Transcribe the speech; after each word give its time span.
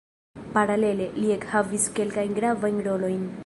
Paralele, 0.53 1.05
li 1.19 1.29
ekhavis 1.35 1.87
kelkajn 1.99 2.35
gravajn 2.41 2.85
rolojn. 2.89 3.25